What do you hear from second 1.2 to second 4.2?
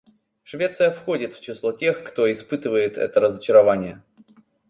в число тех, кто испытывает это разочарование.